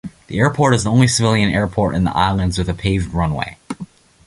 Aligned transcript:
The 0.25 0.39
airport 0.39 0.73
is 0.73 0.83
the 0.83 0.89
only 0.89 1.07
civilian 1.07 1.51
airport 1.51 1.93
in 1.93 2.05
the 2.05 2.17
islands 2.17 2.57
with 2.57 2.67
a 2.67 2.73
paved 2.73 3.13
runway. 3.13 3.59